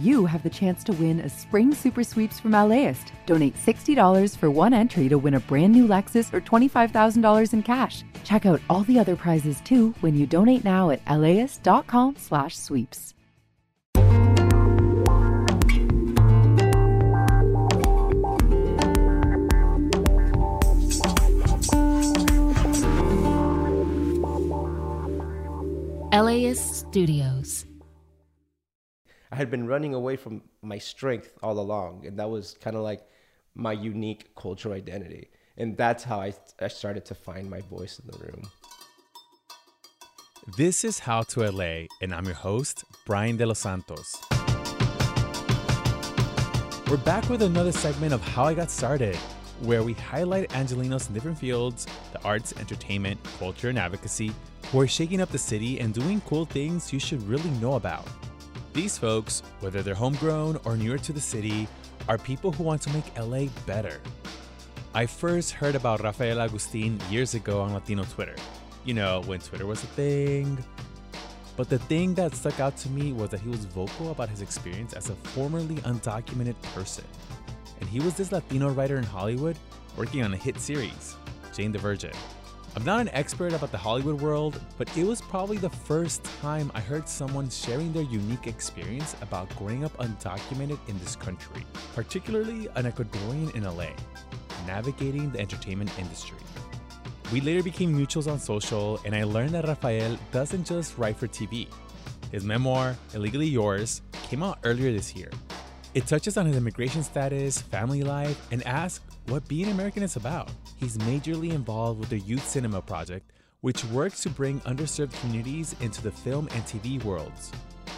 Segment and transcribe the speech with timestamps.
[0.00, 3.12] you have the chance to win a spring super sweeps from LAist.
[3.26, 8.02] Donate $60 for one entry to win a brand new Lexus or $25,000 in cash.
[8.24, 13.14] Check out all the other prizes too when you donate now at laist.com/sweeps.
[26.12, 27.66] LAist Studios.
[29.32, 32.82] I had been running away from my strength all along, and that was kind of
[32.82, 33.06] like
[33.54, 35.30] my unique cultural identity.
[35.56, 38.50] And that's how I, I started to find my voice in the room.
[40.56, 44.16] This is How to LA, and I'm your host, Brian De Los Santos.
[46.90, 49.14] We're back with another segment of How I Got Started,
[49.60, 54.32] where we highlight Angelenos in different fields the arts, entertainment, culture, and advocacy
[54.72, 58.08] who are shaking up the city and doing cool things you should really know about.
[58.72, 61.66] These folks, whether they're homegrown or newer to the city,
[62.08, 64.00] are people who want to make LA better.
[64.94, 68.36] I first heard about Rafael Agustin years ago on Latino Twitter.
[68.84, 70.64] You know, when Twitter was a thing.
[71.56, 74.40] But the thing that stuck out to me was that he was vocal about his
[74.40, 77.04] experience as a formerly undocumented person.
[77.80, 79.58] And he was this Latino writer in Hollywood
[79.96, 81.16] working on a hit series,
[81.52, 82.12] Jane the Virgin.
[82.76, 86.70] I'm not an expert about the Hollywood world, but it was probably the first time
[86.72, 92.68] I heard someone sharing their unique experience about growing up undocumented in this country, particularly
[92.76, 93.88] an Ecuadorian in LA,
[94.68, 96.38] navigating the entertainment industry.
[97.32, 101.26] We later became mutuals on social, and I learned that Rafael doesn't just write for
[101.26, 101.66] TV.
[102.30, 105.30] His memoir, Illegally Yours, came out earlier this year.
[105.92, 110.48] It touches on his immigration status, family life, and asks what being American is about.
[110.76, 116.00] He's majorly involved with the Youth Cinema Project, which works to bring underserved communities into
[116.00, 117.50] the film and TV worlds.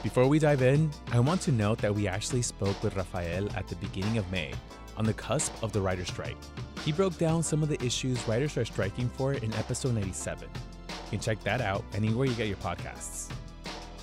[0.02, 3.68] Before we dive in, I want to note that we actually spoke with Rafael at
[3.68, 4.54] the beginning of May,
[4.96, 6.38] on the cusp of the writer's strike.
[6.86, 10.48] He broke down some of the issues writers are striking for in episode 97.
[10.88, 13.30] You can check that out anywhere you get your podcasts.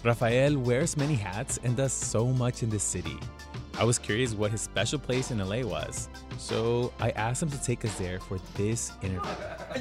[0.04, 3.18] Rafael wears many hats and does so much in this city.
[3.80, 7.64] I was curious what his special place in LA was, so I asked him to
[7.64, 9.32] take us there for this interview.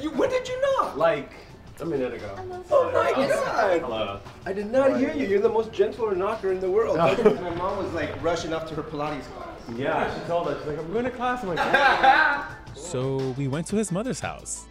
[0.01, 0.93] You, when did you know?
[0.95, 1.33] Like
[1.81, 2.33] a minute ago.
[2.71, 3.81] Oh my god!
[3.81, 4.21] Hello.
[4.45, 5.27] I did not hear you.
[5.27, 6.97] You're the most gentle knocker in the world.
[7.41, 9.59] my mom was like rushing up to her Pilates class.
[9.75, 10.57] Yeah, she told us.
[10.59, 11.43] She's like, I'm going to class.
[11.43, 12.53] I'm like, yeah.
[12.75, 14.65] So we went to his mother's house.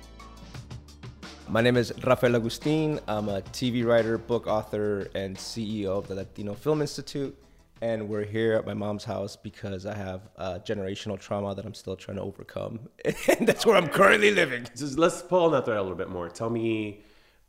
[1.49, 2.99] My name is Rafael Agustin.
[3.07, 7.37] I'm a TV writer, book author, and CEO of the Latino Film Institute.
[7.81, 11.75] And we're here at my mom's house because I have uh, generational trauma that I'm
[11.75, 12.89] still trying to overcome.
[13.05, 14.67] and that's where I'm currently living.
[14.77, 16.29] Just let's pull on that thread a little bit more.
[16.29, 17.03] Tell me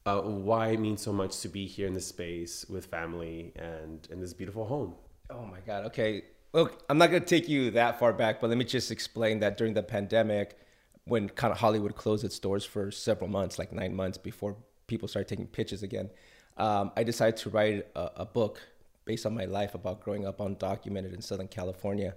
[0.06, 4.08] uh, why it means so much to be here in this space with family and
[4.12, 4.94] in this beautiful home.
[5.30, 5.86] Oh my God.
[5.86, 6.24] Okay.
[6.54, 9.40] Look, I'm not going to take you that far back, but let me just explain
[9.40, 10.58] that during the pandemic,
[11.06, 14.56] when kind of Hollywood closed its doors for several months, like nine months before
[14.88, 16.10] people started taking pitches again,
[16.58, 18.60] um, I decided to write a, a book
[19.10, 22.14] based on my life about growing up undocumented in Southern California.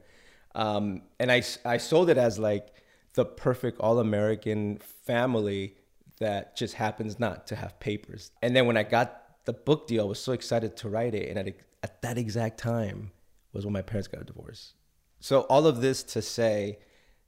[0.54, 2.66] Um, and I, I sold it as like
[3.14, 4.76] the perfect all American
[5.06, 5.76] family
[6.18, 8.30] that just happens not to have papers.
[8.42, 11.30] And then when I got the book deal, I was so excited to write it.
[11.30, 13.10] And at, at that exact time
[13.54, 14.74] was when my parents got a divorce.
[15.18, 16.78] So, all of this to say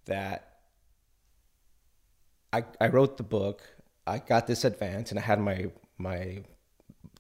[0.04, 0.58] that
[2.52, 3.62] I, I wrote the book,
[4.06, 6.44] I got this advance, and I had my, my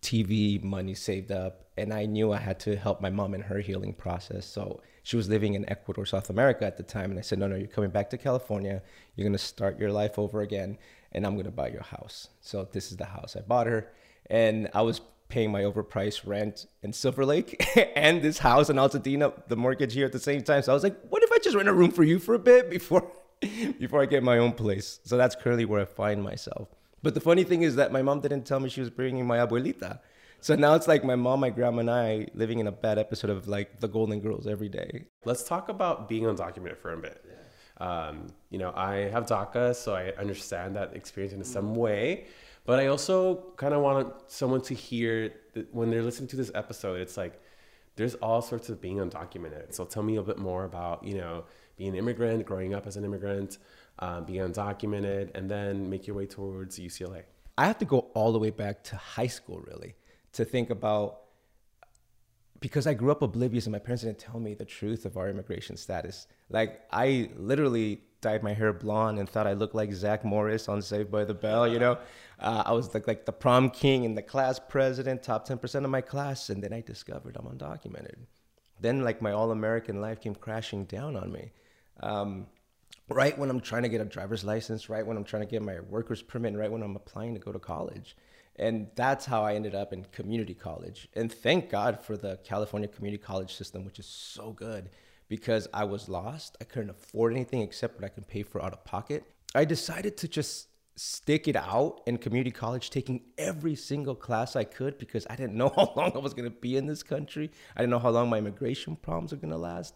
[0.04, 3.58] TV money saved up, and I knew I had to help my mom in her
[3.58, 4.44] healing process.
[4.46, 7.48] So she was living in Ecuador, South America at the time, and I said, "No,
[7.48, 8.82] no, you're coming back to California.
[9.16, 10.76] You're gonna start your life over again,
[11.12, 13.90] and I'm gonna buy your house." So this is the house I bought her,
[14.26, 17.50] and I was paying my overpriced rent in Silver Lake
[17.96, 20.62] and this house in Altadena, the mortgage here at the same time.
[20.62, 22.38] So I was like, "What if I just rent a room for you for a
[22.38, 23.10] bit before?"
[23.78, 25.00] before I get my own place.
[25.04, 26.68] So that's currently where I find myself.
[27.04, 29.36] But the funny thing is that my mom didn't tell me she was bringing my
[29.36, 30.00] abuelita.
[30.40, 33.28] So now it's like my mom, my grandma, and I living in a bad episode
[33.28, 35.04] of like the Golden Girls every day.
[35.26, 37.22] Let's talk about being undocumented for a bit.
[37.76, 42.26] Um, you know, I have DACA, so I understand that experience in some way.
[42.64, 46.50] But I also kind of want someone to hear that when they're listening to this
[46.54, 47.38] episode, it's like
[47.96, 49.74] there's all sorts of being undocumented.
[49.74, 51.44] So tell me a bit more about, you know,
[51.76, 53.58] being an immigrant, growing up as an immigrant,
[53.98, 57.22] um, being undocumented, and then make your way towards UCLA?
[57.56, 59.94] I have to go all the way back to high school, really,
[60.32, 61.20] to think about
[62.64, 65.28] because I grew up oblivious and my parents didn't tell me the truth of our
[65.28, 66.26] immigration status.
[66.48, 70.80] Like, I literally dyed my hair blonde and thought I looked like Zach Morris on
[70.80, 71.98] Saved by the Bell, you know?
[72.40, 75.90] Uh, I was like, like the prom king and the class president, top 10% of
[75.90, 76.48] my class.
[76.48, 78.16] And then I discovered I'm undocumented.
[78.80, 81.52] Then, like, my all American life came crashing down on me.
[82.00, 82.46] Um,
[83.08, 85.62] right when I'm trying to get a driver's license, right when I'm trying to get
[85.62, 88.16] my worker's permit, right when I'm applying to go to college.
[88.56, 91.08] And that's how I ended up in community college.
[91.14, 94.90] And thank God for the California community college system, which is so good
[95.28, 96.56] because I was lost.
[96.60, 99.24] I couldn't afford anything except what I could pay for out of pocket.
[99.54, 104.64] I decided to just stick it out in community college, taking every single class I
[104.64, 107.50] could because I didn't know how long I was going to be in this country.
[107.76, 109.94] I didn't know how long my immigration problems are going to last.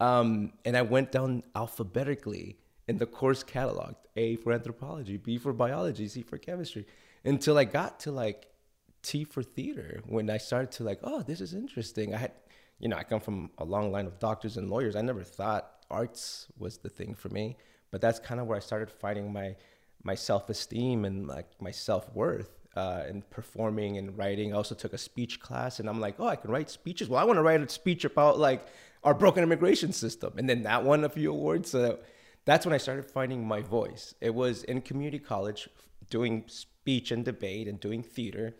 [0.00, 5.52] Um, and I went down alphabetically in the course catalog A for anthropology, B for
[5.52, 6.86] biology, C for chemistry
[7.24, 8.46] until I got to like
[9.02, 12.14] T for theater when I started to like, oh, this is interesting.
[12.14, 12.32] I had,
[12.78, 14.96] you know, I come from a long line of doctors and lawyers.
[14.96, 17.56] I never thought arts was the thing for me,
[17.90, 19.56] but that's kind of where I started finding my
[20.04, 22.50] my self esteem and like my self worth.
[22.76, 24.52] Uh, and performing and writing.
[24.52, 27.08] I also took a speech class, and I'm like, oh, I can write speeches.
[27.08, 28.64] Well, I want to write a speech about like
[29.04, 30.34] our broken immigration system.
[30.36, 31.70] And then that won a few awards.
[31.70, 31.98] So
[32.44, 34.14] that's when I started finding my voice.
[34.20, 35.68] It was in community college
[36.10, 38.56] doing speech and debate and doing theater.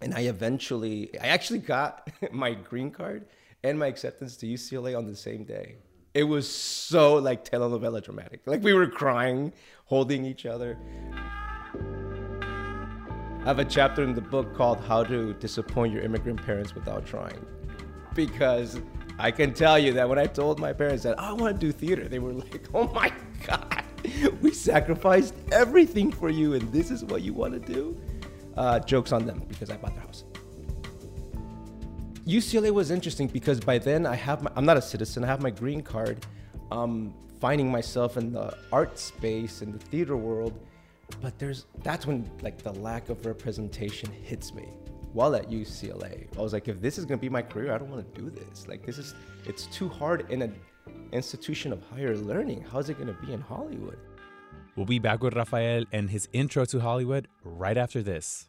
[0.00, 3.26] And I eventually, I actually got my green card
[3.62, 5.76] and my acceptance to UCLA on the same day.
[6.14, 8.42] It was so like telenovela dramatic.
[8.46, 9.52] Like we were crying,
[9.86, 10.78] holding each other.
[13.42, 17.06] I have a chapter in the book called How to Disappoint Your Immigrant Parents Without
[17.06, 17.44] Trying.
[18.14, 18.80] Because
[19.18, 21.72] I can tell you that when I told my parents that I want to do
[21.72, 23.12] theater, they were like, oh my
[23.46, 23.84] God,
[24.40, 28.00] we sacrificed everything for you, and this is what you want to do?
[28.56, 30.24] Uh, jokes on them because I bought their house.
[32.26, 35.42] UCLA was interesting because by then I have my, I'm not a citizen, I have
[35.42, 36.24] my green card.
[36.70, 40.60] Um, finding myself in the art space in the theater world,
[41.20, 44.68] but there's that's when like the lack of representation hits me
[45.12, 46.26] while at UCLA.
[46.36, 48.30] I was like, if this is gonna be my career, I don't want to do
[48.30, 48.66] this.
[48.68, 49.14] Like, this is
[49.46, 50.54] it's too hard in an
[51.12, 52.64] institution of higher learning.
[52.70, 53.98] How's it gonna be in Hollywood?
[54.76, 58.48] We'll be back with Rafael and his intro to Hollywood right after this.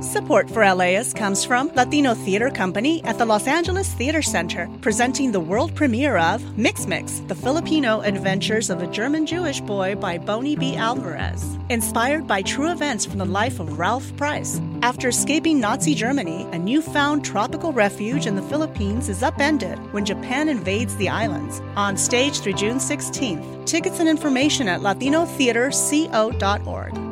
[0.00, 5.32] Support for LAist comes from Latino Theater Company at the Los Angeles Theater Center, presenting
[5.32, 10.18] the world premiere of Mix Mix, the Filipino adventures of a German Jewish boy by
[10.18, 10.76] Boni B.
[10.76, 11.58] Alvarez.
[11.68, 14.60] Inspired by true events from the life of Ralph Price.
[14.82, 20.48] After escaping Nazi Germany, a newfound tropical refuge in the Philippines is upended when Japan
[20.48, 21.60] invades the islands.
[21.74, 23.66] On stage through June 16th.
[23.66, 27.11] Tickets and information at latinotheaterco.org.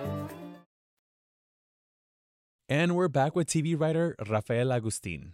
[2.71, 5.33] And we're back with TV writer Rafael Agustin.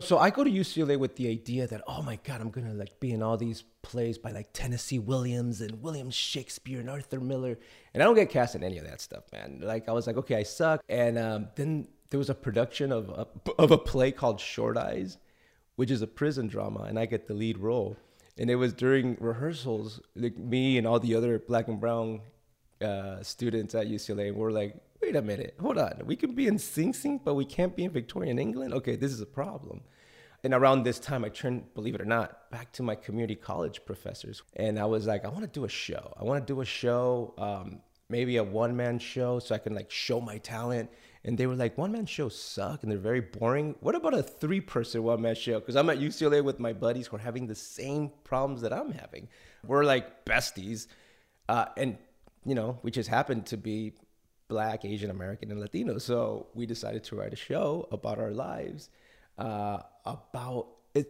[0.00, 2.98] So I go to UCLA with the idea that oh my god, I'm gonna like
[2.98, 7.58] be in all these plays by like Tennessee Williams and William Shakespeare and Arthur Miller,
[7.92, 9.60] and I don't get cast in any of that stuff, man.
[9.62, 10.82] Like I was like, okay, I suck.
[10.88, 13.26] And um, then there was a production of a,
[13.58, 15.18] of a play called Short Eyes,
[15.76, 17.98] which is a prison drama, and I get the lead role.
[18.38, 22.22] And it was during rehearsals, like me and all the other black and brown
[22.80, 26.00] uh, students at UCLA, we're like, wait a minute, hold on.
[26.04, 28.72] We can be in Sing Sing, but we can't be in Victorian England?
[28.72, 29.82] Okay, this is a problem.
[30.44, 33.84] And around this time, I turned, believe it or not, back to my community college
[33.84, 34.42] professors.
[34.56, 36.12] And I was like, I want to do a show.
[36.18, 39.74] I want to do a show, um, maybe a one man show so I can
[39.74, 40.90] like show my talent.
[41.24, 43.76] And they were like, one man shows suck and they're very boring.
[43.78, 45.60] What about a three person one man show?
[45.60, 48.90] Because I'm at UCLA with my buddies who are having the same problems that I'm
[48.90, 49.28] having.
[49.64, 50.88] We're like besties.
[51.48, 51.96] Uh, and,
[52.44, 53.92] you know, we just happen to be
[54.52, 55.96] black, Asian American, and Latino.
[55.96, 58.90] So we decided to write a show about our lives,
[59.38, 61.06] uh, about it.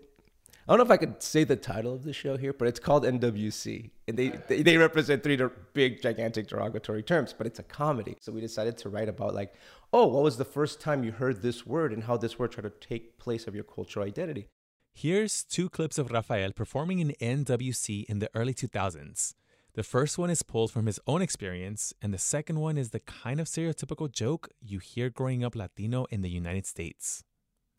[0.65, 2.79] I don't know if I could say the title of the show here, but it's
[2.79, 3.91] called NWC.
[4.07, 5.39] And they, they, they represent three
[5.73, 8.15] big, gigantic derogatory terms, but it's a comedy.
[8.21, 9.55] So we decided to write about, like,
[9.93, 12.69] oh, what was the first time you heard this word and how this word tried
[12.71, 14.47] to take place of your cultural identity?
[14.95, 19.35] Here's two clips of Rafael performing in NWC in the early 2000s.
[19.75, 23.01] The first one is pulled from his own experience, and the second one is the
[23.01, 27.25] kind of stereotypical joke you hear growing up Latino in the United States.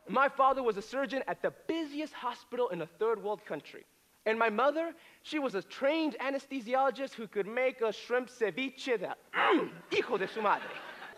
[0.08, 3.84] My father was a surgeon at the busiest hospital in a third world country.
[4.26, 9.18] And my mother, she was a trained anesthesiologist who could make a shrimp ceviche that,
[9.32, 10.66] mm, hijo de su madre.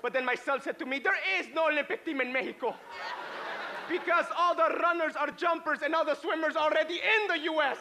[0.03, 2.75] But then my son said to me, There is no Olympic team in Mexico.
[3.89, 7.79] Because all the runners are jumpers and all the swimmers already in the US.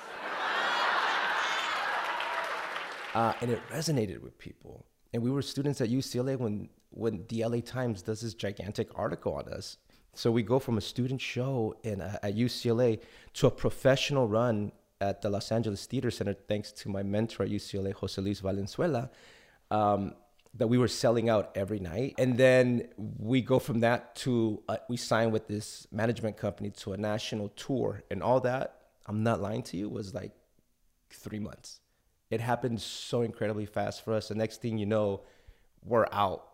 [3.16, 4.86] Uh, and it resonated with people.
[5.14, 9.34] And we were students at UCLA when, when the LA Times does this gigantic article
[9.34, 9.78] on us.
[10.14, 13.00] So we go from a student show in, uh, at UCLA
[13.36, 17.50] to a professional run at the Los Angeles Theater Center, thanks to my mentor at
[17.50, 19.10] UCLA, Jose Luis Valenzuela,
[19.72, 20.14] um,
[20.54, 22.16] that we were selling out every night.
[22.18, 26.92] And then we go from that to, uh, we sign with this management company to
[26.92, 28.04] a national tour.
[28.12, 30.32] And all that, I'm not lying to you, was like
[31.10, 31.80] three months.
[32.30, 34.30] It happened so incredibly fast for us.
[34.30, 35.22] The next thing you know,
[35.84, 36.48] we're out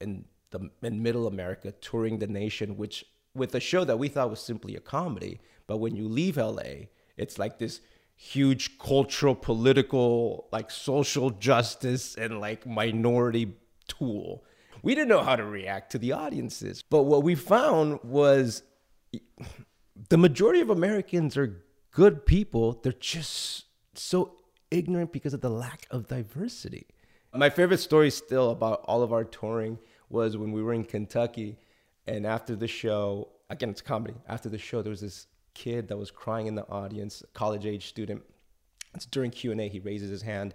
[0.00, 3.04] in the in middle America touring the nation, which
[3.34, 5.40] with a show that we thought was simply a comedy.
[5.66, 7.80] But when you leave LA, it's like this
[8.14, 13.54] huge cultural, political, like social justice and like minority
[13.88, 14.44] tool.
[14.82, 16.82] We didn't know how to react to the audiences.
[16.82, 18.62] But what we found was
[20.08, 22.80] the majority of Americans are good people.
[22.82, 23.64] They're just
[23.94, 24.36] so
[24.70, 26.86] ignorant because of the lack of diversity.
[27.34, 31.58] My favorite story still about all of our touring was when we were in Kentucky
[32.06, 34.14] and after the show, again, it's comedy.
[34.28, 37.88] After the show, there was this kid that was crying in the audience, college age
[37.88, 38.22] student.
[38.94, 40.54] It's during Q&A, he raises his hand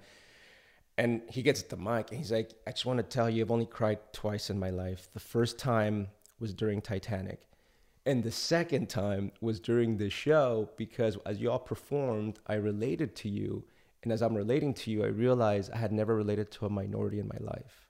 [0.97, 3.51] and he gets the mic and he's like, I just want to tell you, I've
[3.51, 5.09] only cried twice in my life.
[5.13, 6.07] The first time
[6.39, 7.41] was during Titanic.
[8.05, 13.15] And the second time was during the show because as you all performed, I related
[13.17, 13.63] to you.
[14.03, 17.19] And as I'm relating to you, I realized I had never related to a minority
[17.19, 17.87] in my life.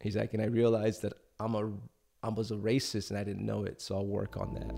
[0.00, 1.72] He's like, and I realized that I'm a
[2.20, 4.74] I was a racist and I didn't know it, so I'll work on that.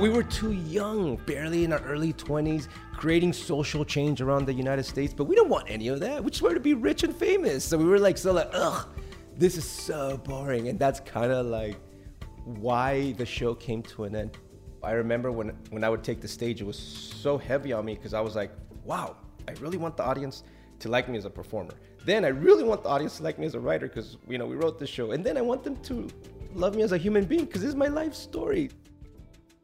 [0.00, 4.84] We were too young, barely in our early 20s, creating social change around the United
[4.84, 6.24] States, but we don't want any of that.
[6.24, 7.62] We just wanted to be rich and famous.
[7.62, 8.88] So we were like, so like, ugh,
[9.36, 10.68] this is so boring.
[10.68, 11.76] And that's kind of like
[12.44, 14.38] why the show came to an end.
[14.82, 17.94] I remember when, when I would take the stage, it was so heavy on me
[17.94, 18.50] because I was like,
[18.84, 19.16] wow,
[19.48, 20.42] I really want the audience
[20.80, 21.74] to like me as a performer.
[22.04, 24.46] Then I really want the audience to like me as a writer because you know
[24.46, 26.08] we wrote this show, and then I want them to
[26.52, 28.70] love me as a human being because this is my life story.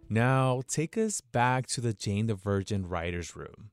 [0.08, 3.70] Now, take us back to the Jane the Virgin writer's room.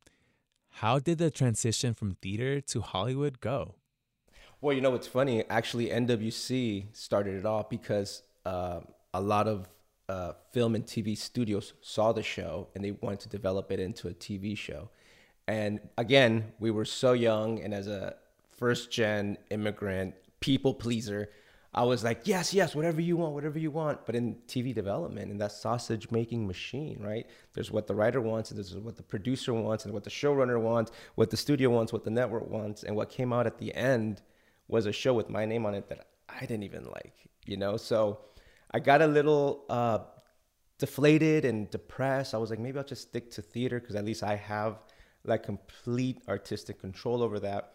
[0.69, 3.75] How did the transition from theater to Hollywood go?
[4.59, 5.45] Well, you know what's funny?
[5.49, 8.81] Actually, NWC started it off because uh,
[9.13, 9.69] a lot of
[10.07, 14.07] uh, film and TV studios saw the show and they wanted to develop it into
[14.07, 14.89] a TV show.
[15.47, 18.15] And again, we were so young, and as a
[18.49, 21.29] first gen immigrant, people pleaser,
[21.73, 24.05] I was like, yes, yes, whatever you want, whatever you want.
[24.05, 27.27] But in TV development, in that sausage making machine, right?
[27.53, 30.59] There's what the writer wants, and there's what the producer wants, and what the showrunner
[30.59, 32.83] wants, what the studio wants, what the network wants.
[32.83, 34.21] And what came out at the end
[34.67, 37.75] was a show with my name on it that I didn't even like, you know?
[37.75, 38.19] So
[38.75, 39.99] I got a little uh,
[40.79, 42.33] deflated and depressed.
[42.33, 44.83] I was like, maybe I'll just stick to theater because at least I have
[45.23, 47.71] like complete artistic control over that.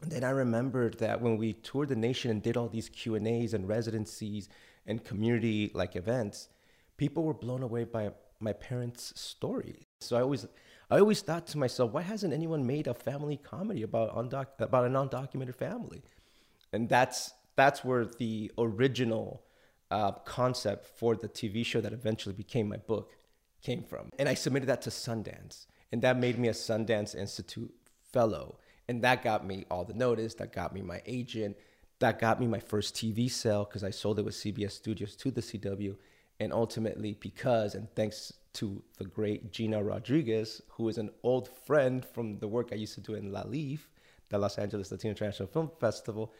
[0.00, 3.16] And then I remembered that when we toured the nation and did all these Q
[3.16, 4.48] and A's and residencies
[4.86, 6.48] and community like events,
[6.96, 9.88] people were blown away by my parents' story.
[10.00, 10.46] So I always,
[10.92, 14.84] I always thought to myself, why hasn't anyone made a family comedy about undoc- about
[14.84, 16.04] a non-documented family?
[16.72, 19.42] And that's that's where the original
[19.90, 23.12] uh, concept for the TV show that eventually became my book
[23.62, 24.10] came from.
[24.18, 27.74] And I submitted that to Sundance, and that made me a Sundance Institute
[28.12, 28.58] fellow.
[28.88, 31.56] And that got me all the notice, that got me my agent,
[32.00, 35.30] that got me my first TV sale because I sold it with CBS Studios to
[35.30, 35.96] the CW.
[36.40, 42.04] And ultimately, because and thanks to the great Gina Rodriguez, who is an old friend
[42.04, 43.86] from the work I used to do in LALIFF,
[44.30, 46.32] the Los Angeles Latino International Film Festival,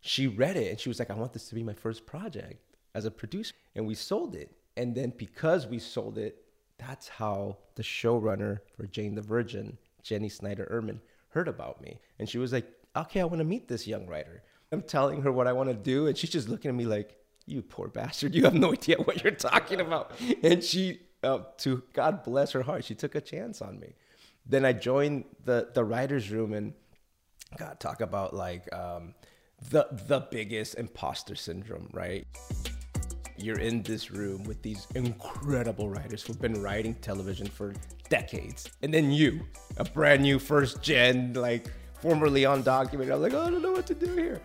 [0.00, 2.62] she read it and she was like, I want this to be my first project
[2.98, 3.54] as a producer.
[3.74, 4.50] And we sold it.
[4.76, 6.44] And then because we sold it,
[6.78, 11.00] that's how the showrunner for Jane the Virgin, Jenny Snyder Urman,
[11.30, 12.00] heard about me.
[12.18, 14.42] And she was like, okay, I want to meet this young writer.
[14.70, 16.06] I'm telling her what I want to do.
[16.06, 19.22] And she's just looking at me like, you poor bastard, you have no idea what
[19.24, 20.12] you're talking about.
[20.42, 23.94] And she, uh, to God bless her heart, she took a chance on me.
[24.46, 26.74] Then I joined the, the writer's room and
[27.56, 29.14] God, talk about like um,
[29.70, 32.26] the, the biggest imposter syndrome, right?
[33.42, 37.74] You're in this room with these incredible writers who've been writing television for
[38.08, 38.68] decades.
[38.82, 39.40] And then you,
[39.76, 43.12] a brand new first gen, like formerly undocumented.
[43.12, 44.40] I'm like, oh, I don't know what to do here.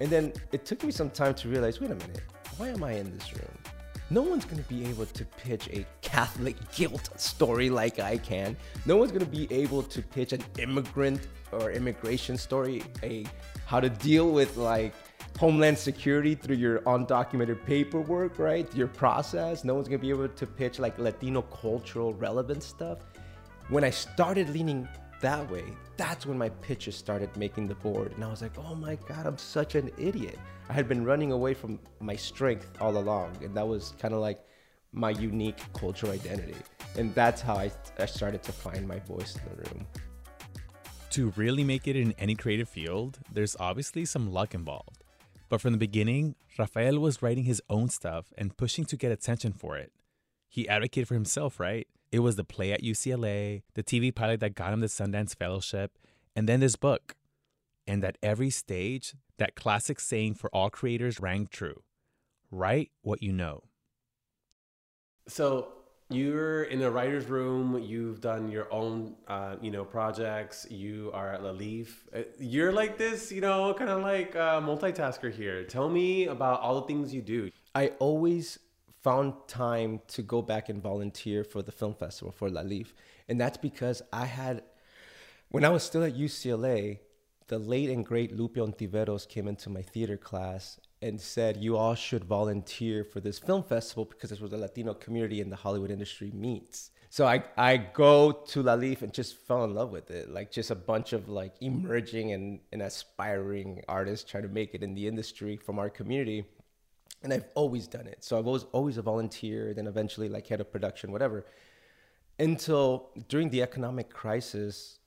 [0.00, 2.22] And then it took me some time to realize wait a minute,
[2.56, 3.58] why am I in this room?
[4.10, 8.56] No one's gonna be able to pitch a Catholic guilt story like I can.
[8.86, 13.26] No one's gonna be able to pitch an immigrant or immigration story, a
[13.66, 14.94] how to deal with like
[15.38, 18.72] Homeland Security through your undocumented paperwork, right?
[18.74, 19.64] Your process.
[19.64, 22.98] No one's gonna be able to pitch like Latino cultural relevant stuff.
[23.68, 24.88] When I started leaning
[25.20, 25.64] that way,
[25.96, 28.12] that's when my pitches started making the board.
[28.12, 30.38] And I was like, oh my God, I'm such an idiot.
[30.68, 33.36] I had been running away from my strength all along.
[33.42, 34.40] And that was kind of like
[34.92, 36.56] my unique cultural identity.
[36.96, 39.86] And that's how I, I started to find my voice in the room.
[41.10, 44.97] To really make it in any creative field, there's obviously some luck involved.
[45.48, 49.52] But from the beginning, Rafael was writing his own stuff and pushing to get attention
[49.52, 49.92] for it.
[50.48, 51.86] He advocated for himself, right?
[52.10, 55.98] It was the play at UCLA, the TV pilot that got him the Sundance Fellowship,
[56.34, 57.16] and then this book.
[57.86, 61.82] And at every stage, that classic saying for all creators rang true
[62.50, 63.62] write what you know.
[65.26, 65.68] So
[66.10, 67.78] you're in a writer's room.
[67.82, 70.66] You've done your own, uh, you know, projects.
[70.70, 71.88] You are at LALIFF.
[72.14, 75.64] Uh, you're like this, you know, kind of like a multitasker here.
[75.64, 77.50] Tell me about all the things you do.
[77.74, 78.58] I always
[79.02, 82.94] found time to go back and volunteer for the film festival for LALIFF.
[83.28, 84.62] And that's because I had,
[85.50, 87.00] when I was still at UCLA,
[87.48, 91.94] the late and great Lupe Ontiveros came into my theater class and said, You all
[91.94, 95.90] should volunteer for this film festival because this was the Latino community and the Hollywood
[95.90, 96.90] industry meets.
[97.10, 100.30] So I, I go to LALIFF and just fell in love with it.
[100.30, 104.82] Like just a bunch of like emerging and, and aspiring artists trying to make it
[104.82, 106.44] in the industry from our community
[107.22, 108.22] and I've always done it.
[108.22, 111.46] So I was always a volunteer, then eventually like head of production, whatever.
[112.38, 115.00] Until during the economic crisis,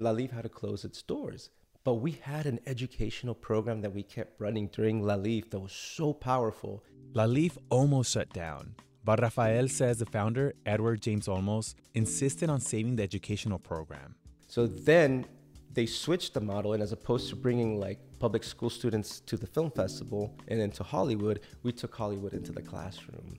[0.00, 1.50] LALIFF had to close its doors.
[1.86, 6.12] But we had an educational program that we kept running during LALIFF that was so
[6.12, 6.82] powerful.
[7.12, 8.74] LALIFF almost shut down.
[9.04, 14.16] But Rafael says the founder, Edward James Olmos, insisted on saving the educational program.
[14.48, 15.26] So then
[15.74, 19.46] they switched the model, and as opposed to bringing like public school students to the
[19.46, 23.38] film festival and into Hollywood, we took Hollywood into the classroom.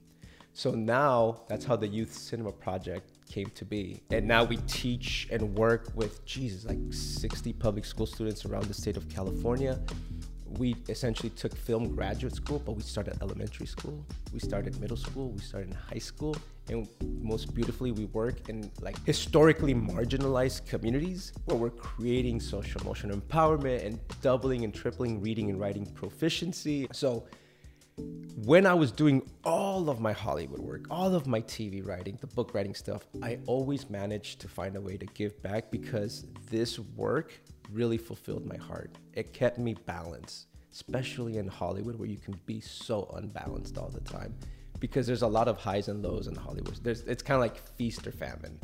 [0.54, 4.02] So now that's how the Youth Cinema Project came to be.
[4.12, 8.74] And now we teach and work with, Jesus, like 60 public school students around the
[8.74, 9.80] state of California
[10.58, 15.30] we essentially took film graduate school, but we started elementary school, we started middle school,
[15.30, 16.36] we started high school,
[16.70, 16.88] and
[17.22, 23.86] most beautifully, we work in like historically marginalized communities where we're creating social emotional empowerment
[23.86, 26.88] and doubling and tripling reading and writing proficiency.
[26.92, 27.26] So
[28.48, 32.28] when I was doing all of my Hollywood work, all of my TV writing, the
[32.28, 36.80] book writing stuff, I always managed to find a way to give back because this
[36.80, 37.34] work
[37.70, 38.96] really fulfilled my heart.
[39.12, 44.00] It kept me balanced, especially in Hollywood where you can be so unbalanced all the
[44.00, 44.34] time
[44.80, 46.80] because there's a lot of highs and lows in Hollywood.
[46.82, 48.58] There's it's kind of like feast or famine.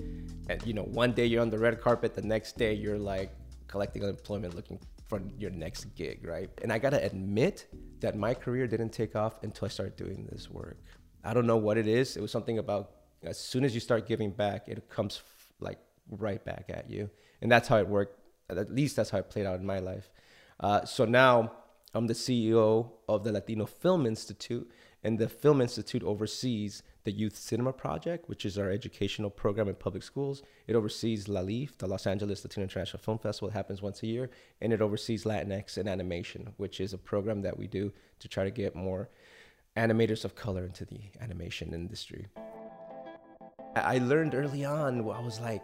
[0.49, 3.31] And you know, one day you're on the red carpet, the next day you're like
[3.67, 6.49] collecting unemployment looking for your next gig, right?
[6.61, 7.67] And I got to admit
[7.99, 10.77] that my career didn't take off until I started doing this work.
[11.23, 12.17] I don't know what it is.
[12.17, 12.91] It was something about
[13.23, 15.21] as soon as you start giving back, it comes
[15.59, 17.09] like right back at you.
[17.41, 20.09] And that's how it worked at least that's how it played out in my life.
[20.59, 21.51] Uh, so now
[21.93, 24.69] I'm the CEO of the Latino Film Institute,
[25.03, 29.75] and the Film Institute oversees the Youth Cinema Project, which is our educational program in
[29.75, 30.41] public schools.
[30.67, 33.49] It oversees LALIFF, the Los Angeles Latino International Film Festival.
[33.49, 34.29] It happens once a year,
[34.61, 38.45] and it oversees Latinx and animation, which is a program that we do to try
[38.45, 39.09] to get more
[39.75, 42.27] animators of color into the animation industry.
[43.75, 45.63] I learned early on, I was like,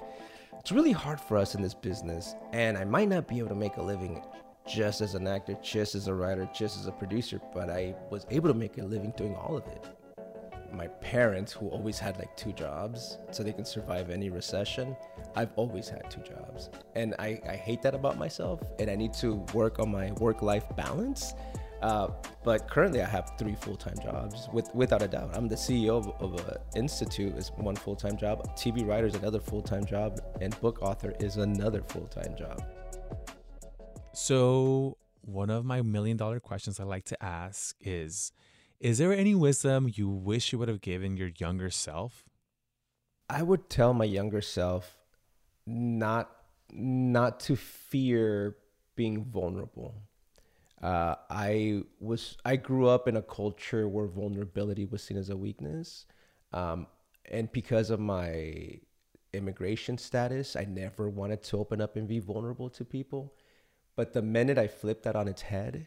[0.59, 3.55] it's really hard for us in this business, and I might not be able to
[3.55, 4.21] make a living
[4.69, 8.25] just as an actor, just as a writer, just as a producer, but I was
[8.29, 9.85] able to make a living doing all of it.
[10.71, 14.95] My parents, who always had like two jobs so they can survive any recession,
[15.35, 16.69] I've always had two jobs.
[16.95, 20.43] And I, I hate that about myself, and I need to work on my work
[20.43, 21.33] life balance
[21.81, 22.09] uh,
[22.43, 25.31] but currently, I have three full time jobs, with, without a doubt.
[25.33, 28.45] I'm the CEO of, of an institute, is one full time job.
[28.55, 32.63] TV writer is another full time job, and book author is another full time job.
[34.11, 38.31] So, one of my million dollar questions I like to ask is
[38.79, 42.25] Is there any wisdom you wish you would have given your younger self?
[43.29, 44.97] I would tell my younger self
[45.65, 46.31] not
[46.71, 48.57] not to fear
[48.95, 50.03] being vulnerable
[50.81, 55.37] Uh, I was I grew up in a culture where vulnerability was seen as a
[55.37, 56.05] weakness,
[56.53, 56.87] um,
[57.25, 58.79] and because of my
[59.33, 63.35] immigration status, I never wanted to open up and be vulnerable to people.
[63.99, 65.85] But the minute I flipped that on its head,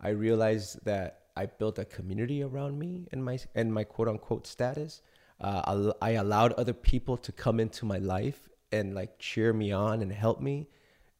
[0.00, 4.48] I realized that I built a community around me and my and my quote unquote
[4.48, 5.00] status.
[5.40, 10.02] Uh, I allowed other people to come into my life and like cheer me on
[10.02, 10.70] and help me,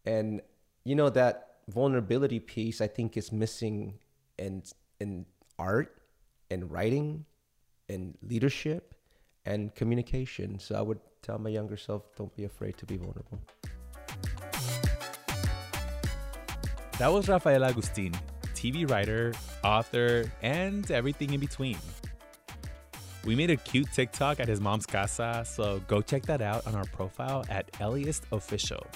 [0.05, 0.41] and
[0.83, 4.01] you know that vulnerability piece I think is missing
[4.37, 4.65] in
[4.99, 5.27] in
[5.61, 6.03] art
[6.51, 7.25] and writing
[7.89, 8.97] and leadership
[9.47, 10.59] and communication.
[10.59, 13.39] So I would tell my younger self, don't be afraid to be vulnerable.
[17.03, 18.13] That was Rafael Agustin,
[18.55, 19.33] TV writer,
[19.65, 21.77] author, and everything in between.
[23.25, 26.77] We made a cute TikTok at his mom's casa, so go check that out on
[26.77, 28.87] our profile at LAist Official.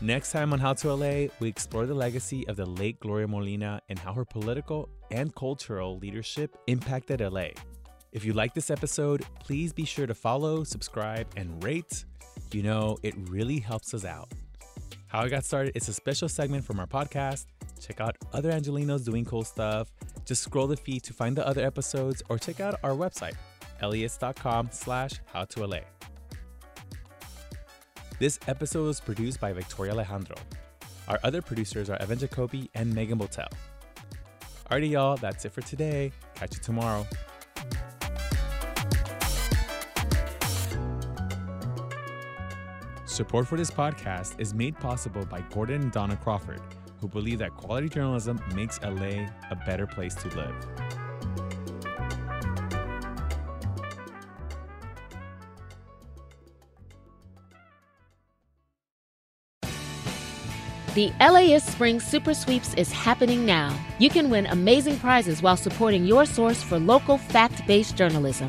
[0.00, 3.80] Next time on How to LA, we explore the legacy of the late Gloria Molina
[3.88, 7.50] and how her political and cultural leadership impacted LA.
[8.10, 12.04] If you like this episode, please be sure to follow, subscribe, and rate.
[12.50, 14.32] You know, it really helps us out.
[15.10, 17.46] How I Got Started is a special segment from our podcast.
[17.80, 19.90] Check out other Angelenos doing cool stuff.
[20.24, 23.34] Just scroll the feed to find the other episodes or check out our website,
[23.82, 25.78] laist.com slash how to LA.
[28.20, 30.36] This episode was produced by Victoria Alejandro.
[31.08, 33.48] Our other producers are Evan Jacoby and Megan Botel.
[34.70, 36.12] Alrighty, y'all, that's it for today.
[36.36, 37.04] Catch you tomorrow.
[43.20, 46.62] Support for this podcast is made possible by Gordon and Donna Crawford,
[47.02, 50.54] who believe that quality journalism makes LA a better place to live.
[60.94, 63.78] The LAist Spring Super Sweeps is happening now.
[63.98, 68.48] You can win amazing prizes while supporting your source for local fact based journalism.